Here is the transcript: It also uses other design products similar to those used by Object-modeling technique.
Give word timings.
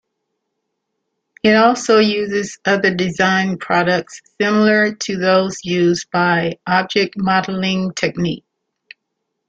It 1.43 1.55
also 1.55 1.99
uses 1.99 2.57
other 2.65 2.91
design 2.91 3.59
products 3.59 4.19
similar 4.41 4.95
to 4.95 5.17
those 5.17 5.63
used 5.63 6.09
by 6.09 6.57
Object-modeling 6.65 7.93
technique. 7.93 8.43